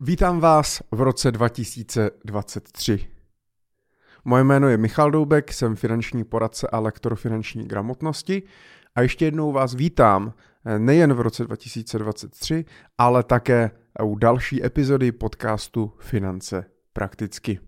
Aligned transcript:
Vítám 0.00 0.40
vás 0.40 0.82
v 0.90 1.00
roce 1.00 1.32
2023. 1.32 3.08
Moje 4.24 4.44
jméno 4.44 4.68
je 4.68 4.76
Michal 4.76 5.10
Doubek, 5.10 5.52
jsem 5.52 5.76
finanční 5.76 6.24
poradce 6.24 6.68
a 6.72 6.78
lektor 6.78 7.16
finanční 7.16 7.64
gramotnosti 7.68 8.42
a 8.94 9.00
ještě 9.00 9.24
jednou 9.24 9.52
vás 9.52 9.74
vítám 9.74 10.34
eh, 10.64 10.78
nejen 10.78 11.14
v 11.14 11.20
roce 11.20 11.44
2023, 11.44 12.64
ale 12.98 13.22
také 13.22 13.70
u 14.02 14.16
další 14.16 14.64
epizody 14.64 15.12
podcastu 15.12 15.92
Finance 15.98 16.64
prakticky. 16.92 17.60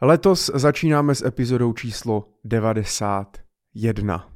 Letos 0.00 0.50
začínáme 0.54 1.14
s 1.14 1.24
epizodou 1.24 1.72
číslo 1.72 2.28
91. 2.44 4.35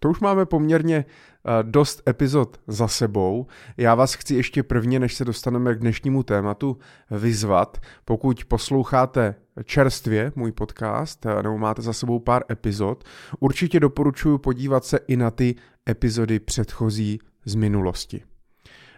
To 0.00 0.10
už 0.10 0.20
máme 0.20 0.46
poměrně 0.46 1.04
eh, 1.04 1.62
dost 1.62 2.02
epizod 2.08 2.60
za 2.66 2.88
sebou. 2.88 3.46
Já 3.76 3.94
vás 3.94 4.14
chci 4.14 4.34
ještě 4.34 4.62
prvně, 4.62 4.98
než 5.00 5.14
se 5.14 5.24
dostaneme 5.24 5.74
k 5.74 5.78
dnešnímu 5.78 6.22
tématu, 6.22 6.78
vyzvat. 7.10 7.78
Pokud 8.04 8.44
posloucháte 8.44 9.34
čerstvě 9.64 10.32
můj 10.36 10.52
podcast, 10.52 11.26
eh, 11.26 11.42
nebo 11.42 11.58
máte 11.58 11.82
za 11.82 11.92
sebou 11.92 12.18
pár 12.18 12.42
epizod, 12.50 13.04
určitě 13.40 13.80
doporučuji 13.80 14.38
podívat 14.38 14.84
se 14.84 14.98
i 15.08 15.16
na 15.16 15.30
ty 15.30 15.54
epizody 15.88 16.38
předchozí 16.38 17.18
z 17.44 17.54
minulosti. 17.54 18.22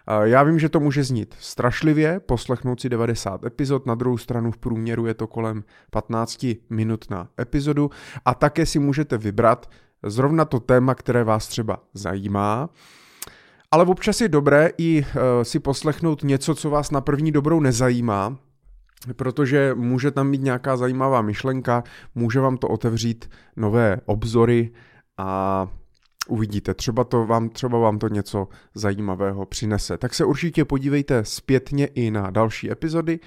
Eh, 0.07 0.29
já 0.29 0.43
vím, 0.43 0.59
že 0.59 0.69
to 0.69 0.79
může 0.79 1.03
znít 1.03 1.35
strašlivě, 1.39 2.19
poslechnout 2.19 2.81
si 2.81 2.89
90 2.89 3.45
epizod, 3.45 3.85
na 3.85 3.95
druhou 3.95 4.17
stranu 4.17 4.51
v 4.51 4.57
průměru 4.57 5.05
je 5.05 5.13
to 5.13 5.27
kolem 5.27 5.63
15 5.91 6.45
minut 6.69 7.05
na 7.09 7.29
epizodu 7.39 7.89
a 8.25 8.33
také 8.33 8.65
si 8.65 8.79
můžete 8.79 9.17
vybrat 9.17 9.69
zrovna 10.03 10.45
to 10.45 10.59
téma, 10.59 10.95
které 10.95 11.23
vás 11.23 11.47
třeba 11.47 11.79
zajímá. 11.93 12.69
Ale 13.71 13.85
občas 13.85 14.21
je 14.21 14.29
dobré 14.29 14.69
i 14.77 15.05
eh, 15.05 15.45
si 15.45 15.59
poslechnout 15.59 16.23
něco, 16.23 16.55
co 16.55 16.69
vás 16.69 16.91
na 16.91 17.01
první 17.01 17.31
dobrou 17.31 17.59
nezajímá, 17.59 18.37
protože 19.15 19.73
může 19.75 20.11
tam 20.11 20.29
mít 20.29 20.41
nějaká 20.41 20.77
zajímavá 20.77 21.21
myšlenka, 21.21 21.83
může 22.15 22.39
vám 22.39 22.57
to 22.57 22.67
otevřít 22.67 23.29
nové 23.55 23.97
obzory 24.05 24.71
a 25.17 25.67
uvidíte, 26.27 26.73
třeba, 26.73 27.03
to 27.03 27.25
vám, 27.25 27.49
třeba 27.49 27.79
vám 27.79 27.99
to 27.99 28.07
něco 28.07 28.47
zajímavého 28.75 29.45
přinese. 29.45 29.97
Tak 29.97 30.13
se 30.13 30.25
určitě 30.25 30.65
podívejte 30.65 31.25
zpětně 31.25 31.85
i 31.85 32.11
na 32.11 32.29
další 32.29 32.71
epizody. 32.71 33.19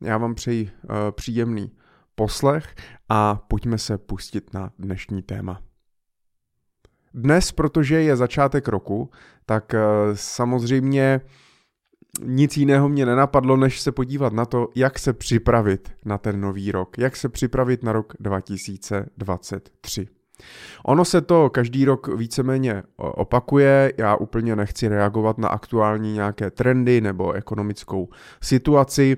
Já 0.00 0.18
vám 0.18 0.34
přeji 0.34 0.64
uh, 0.64 0.90
příjemný 1.10 1.72
poslech 2.14 2.74
a 3.08 3.34
pojďme 3.48 3.78
se 3.78 3.98
pustit 3.98 4.54
na 4.54 4.70
dnešní 4.78 5.22
téma. 5.22 5.65
Dnes, 7.16 7.52
protože 7.52 8.02
je 8.02 8.16
začátek 8.16 8.68
roku, 8.68 9.10
tak 9.46 9.74
eh, 9.74 9.80
samozřejmě 10.14 11.20
nic 12.24 12.56
jiného 12.56 12.88
mě 12.88 13.06
nenapadlo, 13.06 13.56
než 13.56 13.80
se 13.80 13.92
podívat 13.92 14.32
na 14.32 14.44
to, 14.44 14.68
jak 14.74 14.98
se 14.98 15.12
připravit 15.12 15.92
na 16.04 16.18
ten 16.18 16.40
nový 16.40 16.72
rok, 16.72 16.98
jak 16.98 17.16
se 17.16 17.28
připravit 17.28 17.82
na 17.82 17.92
rok 17.92 18.12
2023. 18.20 20.08
Ono 20.84 21.04
se 21.04 21.20
to 21.20 21.50
každý 21.50 21.84
rok 21.84 22.08
víceméně 22.08 22.82
opakuje, 22.96 23.92
já 23.98 24.16
úplně 24.16 24.56
nechci 24.56 24.88
reagovat 24.88 25.38
na 25.38 25.48
aktuální 25.48 26.12
nějaké 26.12 26.50
trendy 26.50 27.00
nebo 27.00 27.32
ekonomickou 27.32 28.08
situaci, 28.42 29.16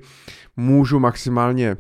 můžu 0.57 0.99
maximálně 0.99 1.77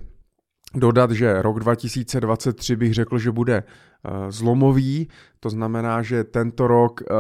dodat, 0.75 1.11
že 1.11 1.43
rok 1.43 1.61
2023 1.61 2.77
bych 2.77 2.95
řekl, 2.95 3.19
že 3.19 3.31
bude 3.31 3.57
eh, 3.57 3.88
zlomový, 4.29 5.09
to 5.41 5.51
znamená, 5.51 6.03
že 6.03 6.25
tento 6.25 6.67
rok 6.67 7.01
eh, 7.03 7.15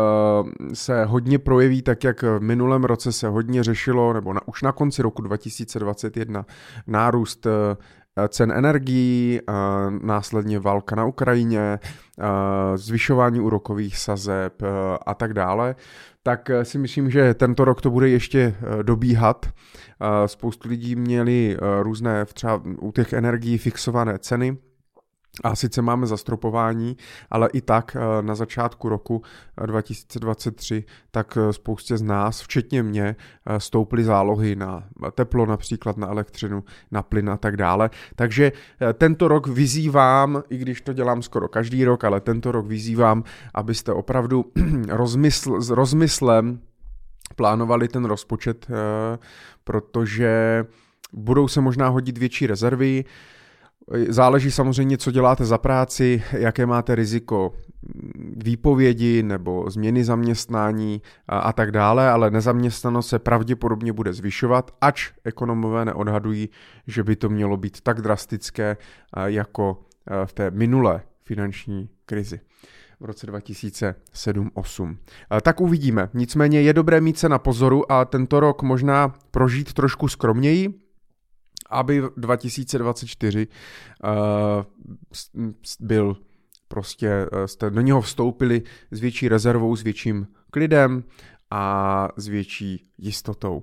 se 0.74 1.04
hodně 1.04 1.38
projeví 1.38 1.82
tak, 1.82 2.04
jak 2.04 2.22
v 2.22 2.40
minulém 2.40 2.84
roce 2.84 3.12
se 3.12 3.28
hodně 3.28 3.64
řešilo, 3.64 4.12
nebo 4.12 4.32
na, 4.32 4.48
už 4.48 4.62
na 4.62 4.72
konci 4.72 5.02
roku 5.02 5.22
2021 5.22 6.46
nárůst 6.86 7.46
eh, 7.46 7.76
cen 8.28 8.52
energií, 8.52 9.40
následně 10.02 10.58
válka 10.58 10.96
na 10.96 11.04
Ukrajině, 11.04 11.78
zvyšování 12.74 13.40
úrokových 13.40 13.98
sazeb 13.98 14.62
a 15.06 15.14
tak 15.14 15.34
dále, 15.34 15.74
tak 16.22 16.50
si 16.62 16.78
myslím, 16.78 17.10
že 17.10 17.34
tento 17.34 17.64
rok 17.64 17.80
to 17.80 17.90
bude 17.90 18.08
ještě 18.08 18.54
dobíhat. 18.82 19.46
Spoustu 20.26 20.68
lidí 20.68 20.96
měli 20.96 21.56
různé 21.82 22.24
třeba 22.24 22.62
u 22.80 22.92
těch 22.92 23.12
energií 23.12 23.58
fixované 23.58 24.18
ceny, 24.18 24.56
a 25.44 25.56
sice 25.56 25.82
máme 25.82 26.06
zastropování, 26.06 26.96
ale 27.30 27.48
i 27.52 27.60
tak 27.60 27.96
eh, 27.96 28.22
na 28.22 28.34
začátku 28.34 28.88
roku 28.88 29.22
2023 29.66 30.84
eh, 30.88 30.92
tak 31.10 31.38
eh, 31.40 31.52
spoustě 31.52 31.96
z 31.96 32.02
nás, 32.02 32.40
včetně 32.40 32.82
mě, 32.82 33.16
stouply 33.58 34.04
zálohy 34.04 34.56
na 34.56 34.84
teplo, 35.14 35.46
například 35.46 35.96
na 35.96 36.08
elektřinu, 36.08 36.64
na 36.90 37.02
plyn 37.02 37.30
a 37.30 37.36
tak 37.36 37.56
dále. 37.56 37.90
Takže 38.16 38.52
tento 38.94 39.28
rok 39.28 39.46
vyzývám, 39.46 40.42
i 40.50 40.56
když 40.56 40.80
to 40.80 40.92
dělám 40.92 41.22
skoro 41.22 41.48
každý 41.48 41.84
rok, 41.84 42.04
ale 42.04 42.20
tento 42.20 42.52
rok 42.52 42.66
vyzývám, 42.66 43.24
abyste 43.54 43.92
opravdu 43.92 44.44
rozmysl, 44.88 45.60
s 45.60 45.70
rozmyslem 45.70 46.60
plánovali 47.36 47.88
ten 47.88 48.04
rozpočet, 48.04 48.66
protože 49.64 50.64
budou 51.12 51.48
se 51.48 51.60
možná 51.60 51.88
hodit 51.88 52.18
větší 52.18 52.46
rezervy, 52.46 53.04
Záleží 54.08 54.50
samozřejmě, 54.50 54.98
co 54.98 55.10
děláte 55.10 55.44
za 55.44 55.58
práci, 55.58 56.22
jaké 56.32 56.66
máte 56.66 56.94
riziko 56.94 57.52
výpovědi 58.36 59.22
nebo 59.22 59.70
změny 59.70 60.04
zaměstnání 60.04 61.02
a, 61.28 61.38
a 61.38 61.52
tak 61.52 61.72
dále, 61.72 62.10
ale 62.10 62.30
nezaměstnanost 62.30 63.08
se 63.08 63.18
pravděpodobně 63.18 63.92
bude 63.92 64.12
zvyšovat, 64.12 64.70
ač 64.80 65.10
ekonomové 65.24 65.84
neodhadují, 65.84 66.48
že 66.86 67.04
by 67.04 67.16
to 67.16 67.28
mělo 67.28 67.56
být 67.56 67.80
tak 67.80 68.00
drastické 68.00 68.76
jako 69.26 69.80
v 70.24 70.32
té 70.32 70.50
minulé 70.50 71.02
finanční 71.24 71.88
krizi 72.06 72.40
v 73.00 73.04
roce 73.04 73.26
2007-8. 73.26 74.96
Tak 75.42 75.60
uvidíme. 75.60 76.08
Nicméně 76.14 76.62
je 76.62 76.72
dobré 76.72 77.00
mít 77.00 77.18
se 77.18 77.28
na 77.28 77.38
pozoru 77.38 77.92
a 77.92 78.04
tento 78.04 78.40
rok 78.40 78.62
možná 78.62 79.14
prožít 79.30 79.72
trošku 79.72 80.08
skromněji, 80.08 80.87
aby 81.68 82.02
2024 82.16 83.46
uh, 83.46 84.10
eh, 84.10 85.52
byl 85.80 86.16
prostě, 86.68 87.26
uh, 87.32 87.44
jste 87.44 87.70
do 87.70 87.80
něho 87.80 88.00
vstoupili 88.00 88.62
s 88.90 89.00
větší 89.00 89.28
rezervou, 89.28 89.76
s 89.76 89.82
větším 89.82 90.26
klidem 90.50 91.04
a 91.50 92.08
s 92.16 92.28
větší 92.28 92.90
jistotou. 92.98 93.62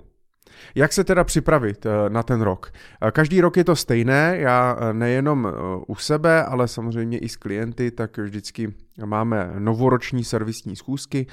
Jak 0.74 0.92
se 0.92 1.04
teda 1.04 1.24
připravit 1.24 1.86
eh, 1.86 2.10
na 2.10 2.22
ten 2.22 2.40
rok? 2.40 2.72
Každý 3.12 3.40
rok 3.40 3.56
je 3.56 3.64
to 3.64 3.76
stejné, 3.76 4.36
já 4.38 4.76
nejenom 4.92 5.52
u 5.86 5.94
sebe, 5.94 6.44
ale 6.44 6.68
samozřejmě 6.68 7.18
i 7.18 7.28
s 7.28 7.36
klienty, 7.36 7.90
tak 7.90 8.18
vždycky 8.18 8.74
máme 9.04 9.52
novoroční 9.58 10.24
servisní 10.24 10.76
schůzky, 10.76 11.26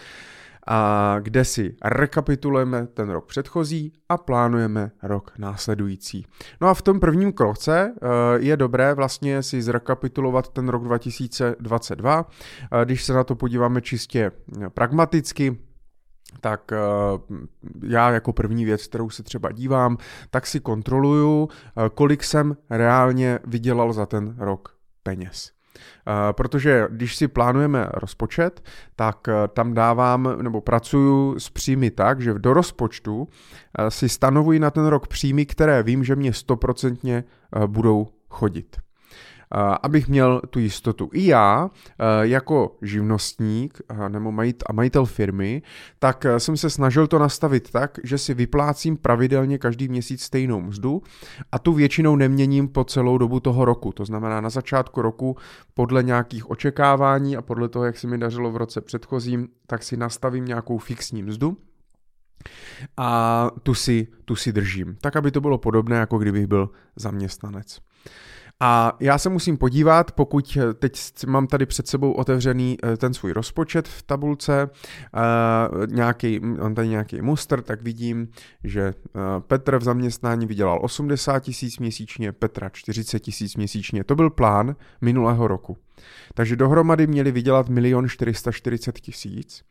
a 0.68 1.20
kde 1.20 1.46
si 1.46 1.76
rekapitulujeme 1.86 2.88
ten 2.88 3.10
rok 3.10 3.26
předchozí 3.26 3.94
a 4.10 4.18
plánujeme 4.18 4.92
rok 5.04 5.32
následující. 5.38 6.26
No 6.62 6.68
a 6.68 6.74
v 6.74 6.82
tom 6.82 7.00
prvním 7.00 7.32
kroce 7.32 7.94
eh, 7.96 8.08
je 8.38 8.58
dobré 8.58 8.94
vlastně 8.94 9.44
si 9.44 9.62
zrekapitulovat 9.62 10.50
ten 10.50 10.70
rok 10.70 10.84
2022, 10.84 12.26
eh, 12.82 12.86
když 12.86 13.04
se 13.04 13.14
na 13.14 13.24
to 13.24 13.36
podíváme 13.36 13.82
čistě 13.82 14.32
eh, 14.62 14.70
pragmaticky, 14.70 15.58
tak 16.42 16.72
já 17.84 18.12
jako 18.12 18.34
první 18.34 18.66
věc, 18.66 18.88
kterou 18.88 19.10
se 19.10 19.24
třeba 19.24 19.52
dívám, 19.52 19.98
tak 20.30 20.48
si 20.48 20.60
kontroluju, 20.60 21.50
kolik 21.94 22.24
jsem 22.24 22.58
reálně 22.70 23.40
vydělal 23.46 23.94
za 23.94 24.06
ten 24.06 24.36
rok 24.38 24.76
peněz. 25.04 25.53
Eh, 25.78 26.34
protože 26.34 26.88
když 26.90 27.16
si 27.16 27.28
plánujeme 27.28 27.88
rozpočet, 27.94 28.64
tak 28.96 29.28
eh, 29.28 29.34
tam 29.48 29.74
dávám 29.74 30.38
nebo 30.42 30.62
pracuju 30.62 31.40
s 31.40 31.50
příjmy 31.50 31.92
tak, 31.92 32.22
že 32.22 32.34
do 32.34 32.54
rozpočtu 32.54 33.28
eh, 33.80 33.92
si 33.92 34.10
stanovuji 34.10 34.60
na 34.60 34.72
ten 34.72 34.86
rok 34.86 35.08
příjmy, 35.08 35.46
které 35.46 35.84
vím, 35.84 36.04
že 36.04 36.16
mě 36.16 36.34
stoprocentně 36.34 37.24
budou 37.68 38.08
chodit 38.30 38.78
abych 39.82 40.08
měl 40.08 40.42
tu 40.50 40.60
jistotu. 40.60 41.10
I 41.14 41.26
já, 41.26 41.70
jako 42.22 42.78
živnostník 42.82 43.82
nebo 44.08 44.34
majitel 44.74 45.06
firmy, 45.06 45.62
tak 46.00 46.26
jsem 46.38 46.58
se 46.58 46.70
snažil 46.70 47.08
to 47.08 47.20
nastavit 47.20 47.72
tak, 47.72 48.00
že 48.04 48.18
si 48.18 48.34
vyplácím 48.34 48.98
pravidelně 48.98 49.58
každý 49.58 49.88
měsíc 49.88 50.24
stejnou 50.24 50.62
mzdu 50.62 51.02
a 51.52 51.60
tu 51.60 51.74
většinou 51.74 52.16
neměním 52.16 52.68
po 52.68 52.84
celou 52.84 53.18
dobu 53.18 53.40
toho 53.40 53.66
roku. 53.66 53.92
To 53.92 54.06
znamená 54.06 54.42
na 54.42 54.50
začátku 54.50 55.02
roku 55.02 55.38
podle 55.74 56.04
nějakých 56.04 56.50
očekávání 56.50 57.38
a 57.38 57.42
podle 57.42 57.70
toho, 57.70 57.86
jak 57.86 57.98
se 57.98 58.08
mi 58.08 58.18
dařilo 58.18 58.52
v 58.52 58.58
roce 58.58 58.82
předchozím, 58.82 59.48
tak 59.68 59.84
si 59.84 59.98
nastavím 59.98 60.46
nějakou 60.46 60.78
fixní 60.78 61.24
mzdu 61.24 61.58
a 62.98 63.50
tu 63.64 63.74
si, 63.74 64.08
tu 64.26 64.36
si 64.36 64.54
držím. 64.54 64.98
Tak, 65.02 65.16
aby 65.16 65.32
to 65.32 65.42
bylo 65.42 65.58
podobné, 65.58 65.96
jako 65.96 66.18
kdybych 66.18 66.48
byl 66.48 66.70
zaměstnanec. 66.96 67.80
A 68.66 68.98
já 69.00 69.18
se 69.18 69.30
musím 69.30 69.58
podívat, 69.58 70.12
pokud 70.12 70.58
teď 70.80 70.94
mám 71.28 71.48
tady 71.48 71.66
před 71.66 71.88
sebou 71.88 72.12
otevřený 72.12 72.78
eh, 72.84 72.98
ten 72.98 73.14
svůj 73.14 73.32
rozpočet 73.32 73.88
v 73.88 74.04
tabulce, 74.04 74.70
uh, 74.70 75.88
nějaký, 75.88 76.40
on 76.60 76.76
tady 76.76 76.88
nějaký 76.88 77.22
muster, 77.22 77.62
tak 77.62 77.82
vidím, 77.82 78.28
že 78.64 78.94
Petr 79.48 79.78
v 79.78 79.84
zaměstnání 79.84 80.46
vydělal 80.46 80.80
80 80.82 81.40
tisíc 81.40 81.80
měsíčně, 81.80 82.32
Petra 82.32 82.70
40 82.70 83.20
tisíc 83.20 83.56
měsíčně. 83.56 84.04
To 84.04 84.16
byl 84.16 84.30
plán 84.30 84.76
minulého 85.02 85.48
roku. 85.48 85.78
Takže 86.34 86.56
dohromady 86.56 87.08
měli 87.08 87.32
vydělat 87.32 87.70
milion 87.70 88.10
440 88.10 89.00
tisíc. 89.00 89.64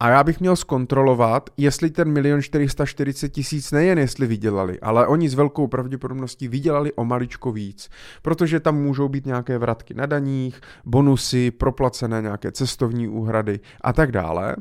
A 0.00 0.08
já 0.08 0.24
bych 0.24 0.40
měl 0.40 0.56
zkontrolovat, 0.56 1.50
jestli 1.56 1.90
ten 1.90 2.12
milion 2.12 2.42
440 2.42 3.28
tisíc 3.28 3.72
nejen 3.72 3.98
jestli 3.98 4.26
vydělali, 4.26 4.80
ale 4.80 5.06
oni 5.06 5.28
s 5.28 5.34
velkou 5.34 5.66
pravděpodobností 5.66 6.48
vydělali 6.48 6.92
o 6.92 7.04
maličko 7.04 7.52
víc, 7.52 7.90
protože 8.22 8.60
tam 8.60 8.76
můžou 8.76 9.08
být 9.08 9.26
nějaké 9.26 9.58
vratky 9.58 9.94
na 9.94 10.06
daních, 10.06 10.60
bonusy, 10.84 11.50
proplacené 11.50 12.22
nějaké 12.22 12.52
cestovní 12.52 13.08
úhrady 13.08 13.60
a 13.80 13.92
tak 13.92 14.12
dále. 14.12 14.56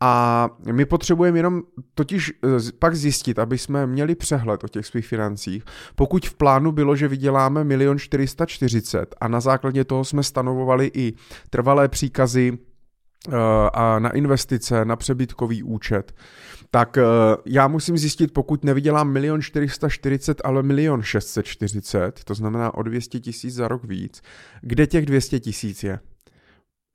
A 0.00 0.48
my 0.72 0.84
potřebujeme 0.84 1.38
jenom 1.38 1.62
totiž 1.94 2.32
eh, 2.44 2.72
pak 2.78 2.96
zjistit, 2.96 3.38
aby 3.38 3.58
jsme 3.58 3.86
měli 3.86 4.14
přehled 4.14 4.64
o 4.64 4.68
těch 4.68 4.86
svých 4.86 5.06
financích. 5.06 5.64
Pokud 5.94 6.26
v 6.26 6.34
plánu 6.34 6.72
bylo, 6.72 6.96
že 6.96 7.08
vyděláme 7.08 7.64
milion 7.64 7.98
440 7.98 9.14
a 9.20 9.28
na 9.28 9.40
základě 9.40 9.84
toho 9.84 10.04
jsme 10.04 10.22
stanovovali 10.48 10.90
i 10.94 11.12
trvalé 11.50 11.88
příkazy 11.88 12.58
eh, 13.28 13.32
a 13.72 13.98
na 13.98 14.10
investice, 14.10 14.84
na 14.84 14.96
přebytkový 14.96 15.62
účet, 15.62 16.14
tak 16.70 16.98
eh, 16.98 17.02
já 17.46 17.68
musím 17.68 17.98
zjistit, 17.98 18.32
pokud 18.32 18.64
nevydělám 18.64 19.12
milion 19.12 19.42
440, 19.42 20.40
ale 20.44 20.62
milion 20.62 21.02
640, 21.02 22.24
to 22.24 22.34
znamená 22.34 22.74
o 22.74 22.82
200 22.82 23.20
tisíc 23.20 23.54
za 23.54 23.68
rok 23.68 23.84
víc, 23.84 24.22
kde 24.62 24.86
těch 24.86 25.06
200 25.06 25.40
tisíc 25.40 25.84
je? 25.84 25.98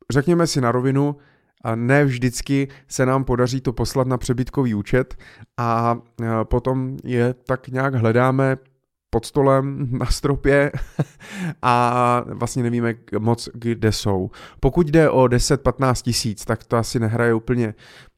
Řekněme 0.09 0.47
si 0.47 0.61
na 0.61 0.71
rovinu, 0.71 1.15
a 1.65 1.75
ne 1.75 2.06
vždycky 2.06 2.67
se 2.88 3.06
nám 3.06 3.23
podaří 3.23 3.61
to 3.61 3.73
poslat 3.73 4.07
na 4.07 4.17
přebytkový 4.17 4.73
účet 4.73 5.15
a 5.57 5.97
eh, 6.21 6.25
potom 6.44 6.97
je 7.03 7.33
tak 7.33 7.67
nějak 7.67 7.95
hledáme 7.95 8.57
pod 9.13 9.25
stolem, 9.25 9.88
na 10.00 10.06
stropě 10.06 10.71
a 11.62 12.25
vlastně 12.27 12.63
nevíme 12.63 12.94
moc, 13.19 13.50
kde 13.54 13.92
jsou. 13.92 14.31
Pokud 14.60 14.88
jde 14.88 15.10
o 15.10 15.24
10-15 15.24 16.04
tisíc, 16.04 16.45
tak 16.45 16.63
to 16.63 16.77
asi 16.77 17.00
nehraje 17.00 17.33
úplně 17.33 17.74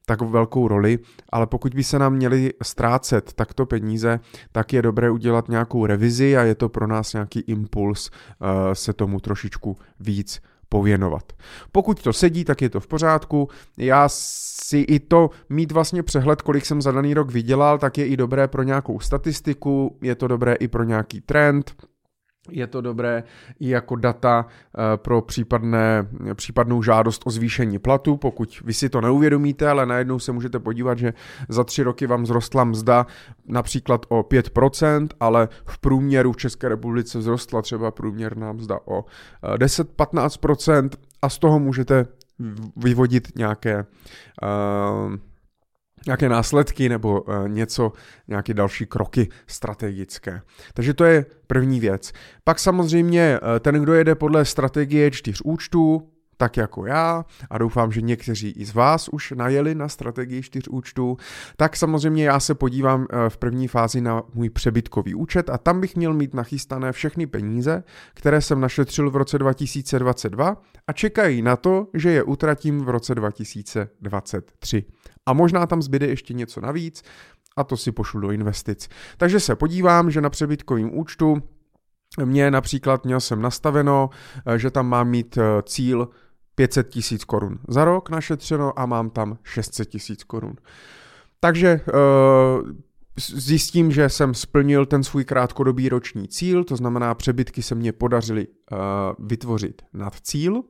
tak 0.06 0.22
velkou 0.22 0.68
roli, 0.68 0.98
ale 1.32 1.46
pokud 1.46 1.74
by 1.74 1.84
se 1.84 1.98
nám 1.98 2.12
měli 2.12 2.52
ztrácet 2.62 3.32
takto 3.32 3.66
peníze, 3.66 4.20
tak 4.52 4.72
je 4.72 4.82
dobré 4.82 5.10
udělat 5.10 5.48
nějakou 5.48 5.86
revizi 5.86 6.36
a 6.36 6.42
je 6.42 6.54
to 6.54 6.68
pro 6.68 6.86
nás 6.86 7.12
nějaký 7.12 7.40
impuls 7.40 8.10
uh, 8.10 8.48
se 8.72 8.92
tomu 8.92 9.20
trošičku 9.20 9.76
víc 10.00 10.40
pověnovat. 10.68 11.32
Pokud 11.72 12.02
to 12.02 12.12
sedí, 12.12 12.44
tak 12.44 12.62
je 12.62 12.70
to 12.70 12.80
v 12.80 12.86
pořádku. 12.86 13.48
Já 13.76 14.08
si 14.08 14.78
i 14.78 15.00
to 15.00 15.30
mít 15.48 15.72
vlastně 15.72 16.02
přehled, 16.02 16.42
kolik 16.42 16.66
jsem 16.66 16.82
za 16.82 16.92
daný 16.92 17.14
rok 17.14 17.30
vydělal, 17.30 17.78
tak 17.78 17.98
je 17.98 18.06
i 18.06 18.16
dobré 18.16 18.48
pro 18.48 18.62
nějakou 18.62 19.00
statistiku, 19.00 19.98
je 20.02 20.14
to 20.14 20.28
dobré 20.28 20.54
i 20.54 20.68
pro 20.68 20.84
nějaký 20.84 21.20
trend, 21.20 21.74
je 22.50 22.66
to 22.66 22.80
dobré 22.80 23.22
i 23.60 23.68
jako 23.68 23.96
data 23.96 24.46
eh, 24.46 24.96
pro 24.96 25.22
případné, 25.22 26.08
případnou 26.34 26.82
žádost 26.82 27.22
o 27.26 27.30
zvýšení 27.30 27.78
platu, 27.78 28.16
pokud 28.16 28.62
vy 28.64 28.74
si 28.74 28.88
to 28.88 29.00
neuvědomíte, 29.00 29.68
ale 29.68 29.86
najednou 29.86 30.18
se 30.18 30.32
můžete 30.32 30.58
podívat, 30.58 30.98
že 30.98 31.14
za 31.48 31.64
tři 31.64 31.82
roky 31.82 32.06
vám 32.06 32.26
zrostla 32.26 32.64
mzda 32.64 33.06
například 33.48 34.06
o 34.08 34.22
5%, 34.22 35.08
ale 35.20 35.48
v 35.66 35.78
průměru 35.78 36.32
v 36.32 36.36
České 36.36 36.68
republice 36.68 37.18
vzrostla 37.18 37.62
třeba 37.62 37.90
průměrná 37.90 38.52
mzda 38.52 38.78
o 38.84 39.04
10-15% 39.56 40.90
eh, 40.92 40.96
a 41.22 41.28
z 41.28 41.38
toho 41.38 41.58
můžete 41.58 42.06
vyvodit 42.76 43.28
nějaké 43.36 43.84
uh, 44.42 45.16
nějaké 46.06 46.28
následky 46.28 46.88
nebo 46.88 47.20
uh, 47.20 47.48
něco, 47.48 47.92
nějaké 48.28 48.54
další 48.54 48.86
kroky 48.86 49.28
strategické. 49.46 50.42
Takže 50.74 50.94
to 50.94 51.04
je 51.04 51.26
první 51.46 51.80
věc. 51.80 52.12
Pak 52.44 52.58
samozřejmě 52.58 53.40
uh, 53.42 53.48
ten, 53.60 53.74
kdo 53.74 53.94
jede 53.94 54.14
podle 54.14 54.44
strategie 54.44 55.10
čtyř 55.10 55.42
účtů, 55.44 56.08
tak 56.36 56.56
jako 56.56 56.86
já, 56.86 57.24
a 57.50 57.58
doufám, 57.58 57.92
že 57.92 58.00
někteří 58.00 58.50
i 58.50 58.64
z 58.64 58.74
vás 58.74 59.08
už 59.08 59.32
najeli 59.36 59.74
na 59.74 59.88
strategii 59.88 60.42
čtyř 60.42 60.68
účtů, 60.68 61.16
tak 61.56 61.76
samozřejmě 61.76 62.24
já 62.24 62.40
se 62.40 62.54
podívám 62.54 63.06
eh, 63.10 63.30
v 63.30 63.36
první 63.36 63.68
fázi 63.68 64.00
na 64.00 64.22
můj 64.34 64.50
přebytkový 64.50 65.14
účet 65.14 65.50
a 65.50 65.58
tam 65.58 65.80
bych 65.80 65.96
měl 65.96 66.14
mít 66.14 66.34
nachystané 66.34 66.92
všechny 66.92 67.26
peníze, 67.26 67.84
které 68.14 68.40
jsem 68.40 68.60
našetřil 68.60 69.10
v 69.10 69.16
roce 69.16 69.38
2022 69.38 70.62
a 70.86 70.92
čekají 70.92 71.42
na 71.42 71.56
to, 71.56 71.86
že 71.94 72.10
je 72.10 72.22
utratím 72.22 72.84
v 72.84 72.88
roce 72.88 73.14
2023. 73.14 74.84
A 75.26 75.32
možná 75.32 75.66
tam 75.66 75.82
zbyde 75.82 76.06
ještě 76.06 76.34
něco 76.34 76.60
navíc, 76.60 77.02
a 77.56 77.64
to 77.64 77.76
si 77.76 77.92
pošlu 77.92 78.20
do 78.20 78.30
investic. 78.30 78.88
Takže 79.16 79.40
se 79.40 79.56
podívám, 79.56 80.10
že 80.10 80.20
na 80.20 80.30
přebytkovém 80.30 80.98
účtu 80.98 81.42
mě 82.24 82.50
například 82.50 83.04
měl 83.04 83.20
jsem 83.20 83.42
nastaveno, 83.42 84.10
eh, 84.46 84.58
že 84.58 84.70
tam 84.70 84.88
mám 84.88 85.08
mít 85.08 85.38
eh, 85.38 85.62
cíl 85.62 86.08
500 86.56 86.88
tisíc 86.88 87.24
korun 87.24 87.58
za 87.68 87.84
rok 87.84 88.10
našetřeno 88.10 88.78
a 88.78 88.86
mám 88.86 89.10
tam 89.10 89.38
600 89.44 89.88
tisíc 89.88 90.24
korun. 90.24 90.54
Takže 91.40 91.80
uh, 91.86 92.70
zjistím, 93.18 93.92
že 93.92 94.08
jsem 94.08 94.34
splnil 94.34 94.86
ten 94.86 95.04
svůj 95.04 95.24
krátkodobý 95.24 95.88
roční 95.88 96.28
cíl, 96.28 96.64
to 96.64 96.76
znamená 96.76 97.14
přebytky 97.14 97.62
se 97.62 97.74
mě 97.74 97.92
podařily 97.92 98.46
uh, 98.46 98.78
vytvořit 99.26 99.82
nad 99.92 100.14
cíl. 100.20 100.62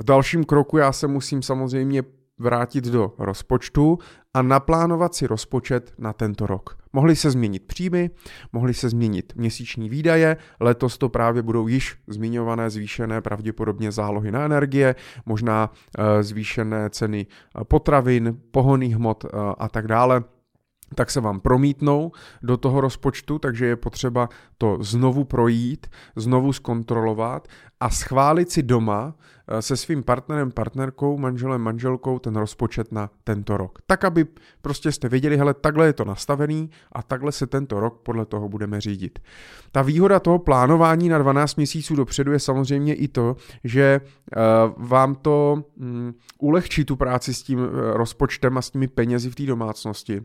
V 0.00 0.04
dalším 0.04 0.44
kroku 0.44 0.76
já 0.76 0.92
se 0.92 1.06
musím 1.06 1.42
samozřejmě 1.42 2.02
vrátit 2.40 2.84
do 2.84 3.14
rozpočtu 3.18 3.98
a 4.34 4.42
naplánovat 4.42 5.14
si 5.14 5.26
rozpočet 5.26 5.92
na 5.98 6.12
tento 6.12 6.46
rok. 6.46 6.78
Mohly 6.92 7.16
se 7.16 7.30
změnit 7.30 7.66
příjmy, 7.66 8.10
mohly 8.52 8.74
se 8.74 8.88
změnit 8.88 9.32
měsíční 9.36 9.88
výdaje, 9.88 10.36
letos 10.60 10.98
to 10.98 11.08
právě 11.08 11.42
budou 11.42 11.68
již 11.68 11.96
zmiňované 12.06 12.70
zvýšené 12.70 13.20
pravděpodobně 13.20 13.92
zálohy 13.92 14.30
na 14.30 14.44
energie, 14.44 14.94
možná 15.26 15.70
e, 15.98 16.22
zvýšené 16.22 16.90
ceny 16.90 17.26
eh, 17.26 17.64
potravin, 17.64 18.38
pohonných 18.50 18.96
hmot 18.96 19.24
e, 19.24 19.28
a 19.58 19.68
tak 19.68 19.86
dále 19.86 20.24
tak 20.94 21.10
se 21.10 21.20
vám 21.20 21.40
promítnou 21.40 22.12
do 22.42 22.56
toho 22.56 22.80
rozpočtu, 22.80 23.38
takže 23.38 23.66
je 23.66 23.76
potřeba 23.76 24.28
to 24.58 24.78
znovu 24.80 25.24
projít, 25.24 25.86
znovu 26.16 26.52
zkontrolovat 26.52 27.48
a 27.80 27.90
schválit 27.90 28.50
si 28.50 28.62
doma 28.62 29.14
eh, 29.48 29.62
se 29.62 29.76
svým 29.76 30.02
partnerem, 30.02 30.50
partnerkou, 30.50 31.18
manželem, 31.18 31.60
manželkou 31.60 32.18
ten 32.18 32.36
rozpočet 32.36 32.92
na 32.92 33.10
tento 33.24 33.56
rok. 33.56 33.78
Tak, 33.86 34.04
aby 34.04 34.26
prostě 34.62 34.92
jste 34.92 35.08
věděli, 35.08 35.36
hele, 35.36 35.54
takhle 35.54 35.86
je 35.86 35.92
to 35.92 36.04
nastavený 36.04 36.70
a 36.92 37.02
takhle 37.02 37.32
se 37.32 37.46
tento 37.46 37.80
rok 37.80 38.00
podle 38.02 38.26
toho 38.26 38.48
budeme 38.48 38.80
řídit. 38.80 39.18
Ta 39.72 39.82
výhoda 39.82 40.20
toho 40.20 40.38
plánování 40.38 41.08
na 41.08 41.18
12 41.18 41.56
měsíců 41.56 41.96
dopředu 41.96 42.32
je 42.32 42.38
samozřejmě 42.38 42.94
i 42.94 43.08
to, 43.08 43.36
že 43.64 44.00
uh, 44.00 44.88
vám 44.88 45.14
to 45.14 45.64
um, 45.76 46.14
ulehčí 46.38 46.84
tu 46.84 46.96
práci 46.96 47.34
s 47.34 47.42
tím 47.42 47.58
uh, 47.58 47.66
rozpočtem 47.92 48.58
a 48.58 48.62
s 48.62 48.70
těmi 48.70 48.88
penězi 48.88 49.30
v 49.30 49.34
té 49.34 49.46
domácnosti 49.46 50.22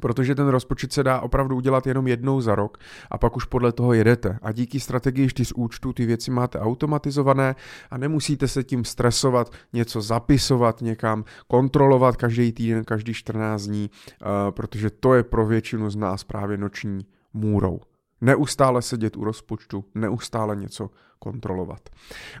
protože 0.00 0.34
ten 0.34 0.48
rozpočet 0.48 0.92
se 0.92 1.02
dá 1.02 1.20
opravdu 1.20 1.56
udělat 1.56 1.86
jenom 1.86 2.06
jednou 2.06 2.40
za 2.40 2.54
rok 2.54 2.78
a 3.10 3.18
pak 3.18 3.36
už 3.36 3.44
podle 3.44 3.72
toho 3.72 3.92
jedete. 3.92 4.38
A 4.42 4.52
díky 4.52 4.80
strategii 4.80 5.28
čtyř 5.28 5.52
účtů 5.56 5.92
ty 5.92 6.06
věci 6.06 6.30
máte 6.30 6.60
automatizované 6.60 7.54
a 7.90 7.98
nemusíte 7.98 8.48
se 8.48 8.64
tím 8.64 8.84
stresovat, 8.84 9.52
něco 9.72 10.00
zapisovat 10.00 10.80
někam, 10.80 11.24
kontrolovat 11.48 12.16
každý 12.16 12.52
týden, 12.52 12.84
každý 12.84 13.14
14 13.14 13.62
dní, 13.62 13.90
uh, 13.90 14.28
protože 14.50 14.90
to 14.90 15.14
je 15.14 15.22
pro 15.22 15.46
většinu 15.46 15.90
z 15.90 15.96
nás 15.96 16.24
právě 16.24 16.56
noční 16.56 17.06
můrou. 17.32 17.80
Neustále 18.20 18.82
sedět 18.82 19.16
u 19.16 19.24
rozpočtu, 19.24 19.84
neustále 19.94 20.56
něco 20.56 20.90
kontrolovat. 21.18 21.80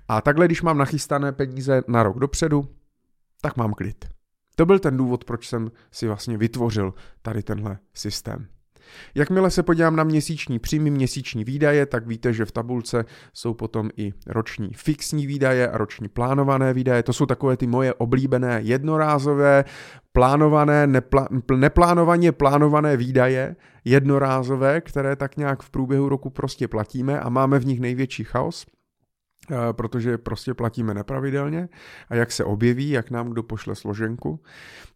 A 0.08 0.20
takhle, 0.20 0.46
když 0.46 0.62
mám 0.62 0.78
nachystané 0.78 1.32
peníze 1.32 1.82
na 1.88 2.02
rok 2.02 2.18
dopředu, 2.18 2.68
tak 3.40 3.56
mám 3.56 3.72
klid. 3.72 4.15
To 4.58 4.66
byl 4.66 4.78
ten 4.78 4.96
důvod, 4.96 5.24
proč 5.24 5.48
jsem 5.48 5.70
si 5.90 6.06
vlastně 6.06 6.38
vytvořil 6.38 6.94
tady 7.22 7.42
tenhle 7.42 7.78
systém. 7.94 8.46
Jakmile 9.14 9.50
se 9.50 9.62
podívám 9.62 9.96
na 9.96 10.04
měsíční 10.04 10.58
příjmy, 10.58 10.90
měsíční 10.90 11.44
výdaje, 11.44 11.86
tak 11.86 12.06
víte, 12.06 12.32
že 12.32 12.44
v 12.44 12.52
tabulce 12.52 13.04
jsou 13.32 13.54
potom 13.54 13.90
i 13.96 14.12
roční 14.26 14.70
fixní 14.74 15.26
výdaje 15.26 15.68
a 15.68 15.78
roční 15.78 16.08
plánované 16.08 16.72
výdaje. 16.72 17.02
To 17.02 17.12
jsou 17.12 17.26
takové 17.26 17.56
ty 17.56 17.66
moje 17.66 17.94
oblíbené 17.94 18.60
jednorázové, 18.62 19.64
plánované, 20.12 20.86
nepla, 20.86 21.28
neplánovaně 21.56 22.32
plánované 22.32 22.96
výdaje, 22.96 23.56
jednorázové, 23.84 24.80
které 24.80 25.16
tak 25.16 25.36
nějak 25.36 25.62
v 25.62 25.70
průběhu 25.70 26.08
roku 26.08 26.30
prostě 26.30 26.68
platíme 26.68 27.20
a 27.20 27.28
máme 27.28 27.58
v 27.58 27.66
nich 27.66 27.80
největší 27.80 28.24
chaos. 28.24 28.66
Eh, 29.50 29.72
protože 29.72 30.18
prostě 30.18 30.54
platíme 30.54 30.94
nepravidelně 30.94 31.68
a 32.08 32.14
jak 32.14 32.32
se 32.32 32.44
objeví, 32.44 32.90
jak 32.90 33.10
nám 33.10 33.30
kdo 33.30 33.42
pošle 33.42 33.74
složenku. 33.74 34.40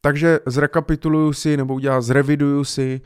Takže 0.00 0.40
zrekapituluju 0.46 1.32
si 1.32 1.56
nebo 1.56 1.74
udělám, 1.74 2.02
zreviduju 2.02 2.64
si 2.64 3.00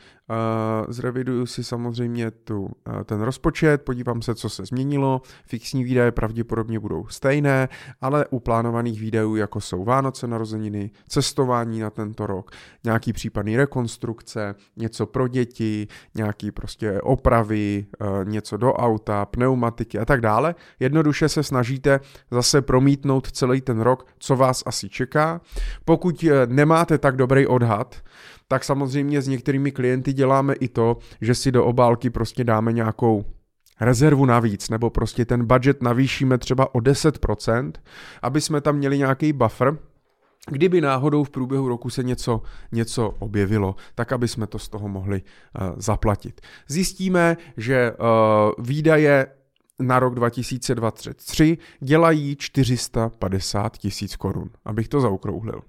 zreviduju 0.88 1.46
si 1.46 1.64
samozřejmě 1.64 2.30
tu, 2.30 2.62
uh, 2.62 2.70
ten 3.04 3.20
rozpočet, 3.20 3.82
podívám 3.82 4.22
se, 4.22 4.34
co 4.34 4.48
se 4.48 4.66
změnilo. 4.66 5.22
Fixní 5.46 5.84
výdaje 5.84 6.12
pravděpodobně 6.12 6.80
budou 6.80 7.06
stejné, 7.06 7.68
ale 8.00 8.26
u 8.30 8.40
plánovaných 8.40 9.00
výdajů, 9.00 9.36
jako 9.36 9.60
jsou 9.60 9.84
Vánoce, 9.84 10.26
narozeniny, 10.26 10.90
cestování 11.08 11.80
na 11.80 11.90
tento 11.90 12.26
rok, 12.26 12.50
nějaký 12.84 13.12
případný 13.12 13.56
rekonstrukce, 13.56 14.54
něco 14.76 15.06
pro 15.06 15.28
děti, 15.28 15.88
nějaký 16.14 16.50
prostě 16.50 17.00
opravy, 17.00 17.86
uh, 18.00 18.28
něco 18.28 18.56
do 18.56 18.72
auta, 18.72 19.26
pneumatiky 19.26 19.98
a 19.98 20.04
tak 20.04 20.20
dále, 20.20 20.54
jednoduše 20.80 21.28
se 21.28 21.42
snažíte 21.42 22.00
zase 22.30 22.62
promítnout 22.62 23.32
celý 23.32 23.60
ten 23.60 23.80
rok, 23.80 24.06
co 24.18 24.36
vás 24.36 24.62
asi 24.66 24.88
čeká. 24.88 25.40
Pokud 25.84 26.24
nemáte 26.46 26.98
tak 26.98 27.16
dobrý 27.16 27.46
odhad, 27.46 27.96
tak 28.48 28.64
samozřejmě 28.64 29.22
s 29.22 29.28
některými 29.28 29.72
klienty 29.72 30.13
děláme 30.14 30.54
i 30.54 30.68
to, 30.68 30.96
že 31.20 31.34
si 31.34 31.52
do 31.52 31.64
obálky 31.64 32.10
prostě 32.10 32.44
dáme 32.44 32.72
nějakou 32.72 33.24
rezervu 33.80 34.26
navíc, 34.26 34.68
nebo 34.68 34.90
prostě 34.90 35.24
ten 35.24 35.46
budget 35.46 35.82
navýšíme 35.82 36.38
třeba 36.38 36.74
o 36.74 36.78
10%, 36.78 37.72
aby 38.22 38.40
jsme 38.40 38.60
tam 38.60 38.76
měli 38.76 38.98
nějaký 38.98 39.32
buffer, 39.32 39.78
kdyby 40.50 40.80
náhodou 40.80 41.24
v 41.24 41.30
průběhu 41.30 41.68
roku 41.68 41.90
se 41.90 42.02
něco, 42.02 42.42
něco 42.72 43.14
objevilo, 43.18 43.76
tak 43.94 44.12
aby 44.12 44.28
jsme 44.28 44.46
to 44.46 44.58
z 44.58 44.68
toho 44.68 44.88
mohli 44.88 45.22
uh, 45.22 45.74
zaplatit. 45.76 46.40
Zjistíme, 46.68 47.36
že 47.56 47.92
uh, 47.92 48.66
výdaje 48.66 49.26
na 49.80 49.98
rok 49.98 50.14
2023 50.14 51.58
dělají 51.80 52.36
450 52.36 53.78
tisíc 53.78 54.16
korun, 54.16 54.50
abych 54.64 54.88
to 54.88 55.00
zaokrouhlil. 55.00 55.60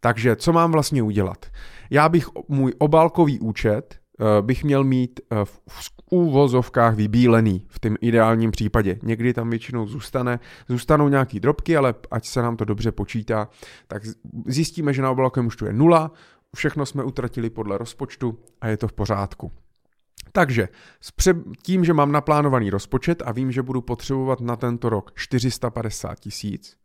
Takže 0.00 0.36
co 0.36 0.52
mám 0.52 0.72
vlastně 0.72 1.02
udělat? 1.02 1.46
Já 1.90 2.08
bych 2.08 2.28
můj 2.48 2.72
obálkový 2.78 3.40
účet 3.40 3.98
uh, 4.20 4.46
bych 4.46 4.64
měl 4.64 4.84
mít 4.84 5.20
uh, 5.32 5.38
v, 5.68 5.90
úvozovkách 6.10 6.94
vybílený 6.94 7.66
v 7.68 7.80
tom 7.80 7.96
ideálním 8.00 8.50
případě. 8.50 8.98
Někdy 9.02 9.34
tam 9.34 9.50
většinou 9.50 9.86
zůstane, 9.86 10.40
zůstanou 10.68 11.08
nějaký 11.08 11.40
drobky, 11.40 11.76
ale 11.76 11.94
ať 12.10 12.26
se 12.26 12.42
nám 12.42 12.56
to 12.56 12.64
dobře 12.64 12.92
počítá, 12.92 13.48
tak 13.88 14.02
zjistíme, 14.46 14.92
že 14.92 15.02
na 15.02 15.10
obálkovém 15.10 15.46
účtu 15.46 15.66
je 15.66 15.72
nula, 15.72 16.12
všechno 16.56 16.86
jsme 16.86 17.04
utratili 17.04 17.50
podle 17.50 17.78
rozpočtu 17.78 18.38
a 18.60 18.68
je 18.68 18.76
to 18.76 18.88
v 18.88 18.92
pořádku. 18.92 19.52
Takže 20.32 20.68
tím, 21.62 21.84
že 21.84 21.92
mám 21.92 22.12
naplánovaný 22.12 22.70
rozpočet 22.70 23.22
a 23.26 23.32
vím, 23.32 23.52
že 23.52 23.62
budu 23.62 23.80
potřebovat 23.80 24.40
na 24.40 24.56
tento 24.56 24.88
rok 24.88 25.12
450 25.14 26.20
tisíc, 26.20 26.76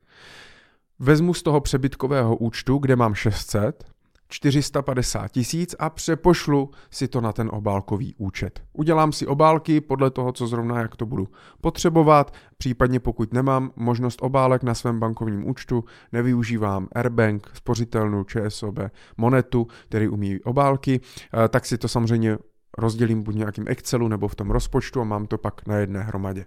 vezmu 1.04 1.34
z 1.34 1.44
toho 1.44 1.62
přebytkového 1.62 2.36
účtu, 2.36 2.78
kde 2.78 2.96
mám 2.96 3.14
600, 3.16 3.84
450 4.30 5.28
tisíc 5.28 5.76
a 5.80 5.90
přepošlu 5.90 6.72
si 6.92 7.08
to 7.08 7.22
na 7.22 7.34
ten 7.34 7.50
obálkový 7.54 8.16
účet. 8.18 8.62
Udělám 8.74 9.12
si 9.12 9.28
obálky 9.28 9.82
podle 9.82 10.12
toho, 10.12 10.32
co 10.32 10.48
zrovna 10.48 10.80
jak 10.80 10.96
to 10.96 11.06
budu 11.06 11.28
potřebovat, 11.62 12.34
případně 12.58 13.00
pokud 13.00 13.34
nemám 13.34 13.72
možnost 13.76 14.20
obálek 14.22 14.64
na 14.64 14.74
svém 14.74 15.00
bankovním 15.00 15.50
účtu, 15.50 15.84
nevyužívám 16.12 16.88
Airbank, 16.96 17.52
spořitelnu, 17.54 18.24
ČSOB, 18.24 18.80
Monetu, 19.18 19.68
který 19.86 20.08
umí 20.08 20.40
obálky, 20.40 21.02
eh, 21.46 21.48
tak 21.50 21.66
si 21.66 21.78
to 21.78 21.88
samozřejmě 21.88 22.38
rozdělím 22.78 23.24
buď 23.24 23.36
nějakým 23.36 23.66
Excelu 23.68 24.08
nebo 24.08 24.28
v 24.28 24.36
tom 24.36 24.52
rozpočtu 24.52 25.02
a 25.02 25.04
mám 25.04 25.26
to 25.26 25.38
pak 25.38 25.68
na 25.68 25.76
jedné 25.76 26.04
hromadě. 26.04 26.46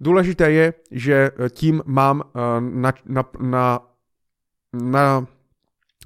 Důležité 0.00 0.50
je, 0.50 0.74
že 0.90 1.30
tím 1.50 1.82
mám 1.86 2.22
eh, 2.26 2.40
na, 2.60 2.92
na, 3.06 3.24
na, 3.40 3.80
na 4.72 5.26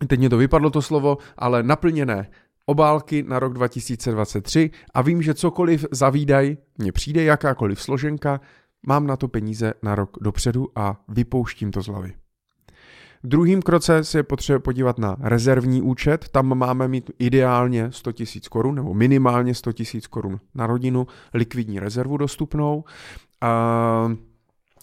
teď 0.06 0.18
mě 0.18 0.30
to 0.30 0.36
vypadlo 0.36 0.70
to 0.70 0.82
slovo, 0.82 1.18
ale 1.36 1.62
naplněné 1.62 2.30
obálky 2.66 3.22
na 3.22 3.38
rok 3.38 3.52
2023 3.52 4.70
a 4.94 5.02
vím, 5.02 5.22
že 5.22 5.34
cokoliv 5.34 5.86
za 5.90 6.10
výdaj 6.10 6.56
mně 6.78 6.92
přijde, 6.92 7.22
jakákoliv 7.22 7.82
složenka, 7.82 8.40
mám 8.86 9.06
na 9.06 9.16
to 9.16 9.28
peníze 9.28 9.74
na 9.82 9.94
rok 9.94 10.16
dopředu 10.20 10.68
a 10.76 11.00
vypouštím 11.08 11.70
to 11.70 11.82
z 11.82 11.86
hlavy. 11.86 12.12
Druhým 13.24 13.62
kroce 13.62 14.04
se 14.04 14.18
je 14.18 14.22
potřeba 14.22 14.58
podívat 14.58 14.98
na 14.98 15.16
rezervní 15.20 15.82
účet. 15.82 16.28
Tam 16.28 16.58
máme 16.58 16.88
mít 16.88 17.10
ideálně 17.18 17.92
100 17.92 18.10
000 18.10 18.26
korun 18.50 18.74
nebo 18.74 18.94
minimálně 18.94 19.54
100 19.54 19.70
000 19.94 20.00
korun 20.10 20.40
na 20.54 20.66
rodinu, 20.66 21.06
likvidní 21.34 21.80
rezervu 21.80 22.16
dostupnou. 22.16 22.84
A 23.40 24.12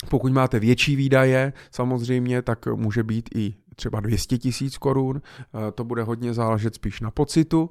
pokud 0.10 0.32
máte 0.32 0.60
větší 0.60 0.96
výdaje, 0.96 1.54
samozřejmě, 1.72 2.42
tak 2.42 2.66
může 2.66 3.04
být 3.04 3.30
i 3.36 3.56
třeba 3.76 4.00
200 4.00 4.38
tisíc 4.38 4.78
korun, 4.78 5.22
eh, 5.22 5.72
to 5.72 5.84
bude 5.84 6.04
hodně 6.04 6.34
záležet 6.34 6.76
spíš 6.76 7.02
na 7.02 7.12
pocitu. 7.12 7.70